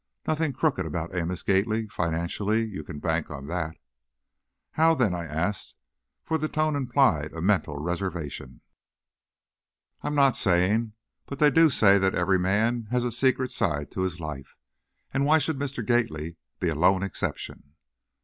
Nothing 0.27 0.51
crooked 0.51 0.83
about 0.83 1.13
Amos 1.13 1.43
Gately 1.43 1.85
financially. 1.87 2.65
You 2.67 2.83
can 2.83 2.97
bank 2.97 3.29
on 3.29 3.45
that!" 3.45 3.77
"How, 4.71 4.95
then?" 4.95 5.13
I 5.13 5.25
asked, 5.25 5.75
for 6.23 6.39
the 6.39 6.47
tone 6.47 6.75
implied 6.75 7.33
a 7.33 7.39
mental 7.43 7.77
reservation. 7.77 8.61
"I'm 10.01 10.15
not 10.15 10.35
saying. 10.35 10.93
But 11.27 11.37
they 11.37 11.51
do 11.51 11.69
say 11.69 11.97
every 11.97 12.39
man 12.39 12.87
has 12.89 13.03
a 13.03 13.11
secret 13.11 13.51
side 13.51 13.91
to 13.91 14.01
his 14.01 14.19
life, 14.19 14.55
and 15.13 15.23
why 15.23 15.37
should 15.37 15.59
Mr. 15.59 15.85
Gately 15.85 16.37
be 16.59 16.69
a 16.69 16.75
lone 16.75 17.03
exception?" 17.03 17.75